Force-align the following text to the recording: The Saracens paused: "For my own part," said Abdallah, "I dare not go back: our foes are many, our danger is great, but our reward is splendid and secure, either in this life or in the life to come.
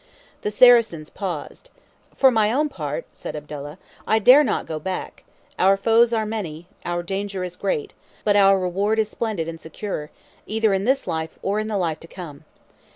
The 0.41 0.49
Saracens 0.49 1.11
paused: 1.11 1.69
"For 2.15 2.31
my 2.31 2.51
own 2.51 2.69
part," 2.69 3.05
said 3.13 3.35
Abdallah, 3.35 3.77
"I 4.07 4.17
dare 4.17 4.43
not 4.43 4.65
go 4.65 4.79
back: 4.79 5.23
our 5.59 5.77
foes 5.77 6.11
are 6.11 6.25
many, 6.25 6.65
our 6.83 7.03
danger 7.03 7.43
is 7.43 7.55
great, 7.55 7.93
but 8.23 8.35
our 8.35 8.57
reward 8.57 8.97
is 8.97 9.09
splendid 9.09 9.47
and 9.47 9.61
secure, 9.61 10.09
either 10.47 10.73
in 10.73 10.85
this 10.85 11.05
life 11.05 11.37
or 11.43 11.59
in 11.59 11.67
the 11.67 11.77
life 11.77 11.99
to 11.99 12.07
come. 12.07 12.45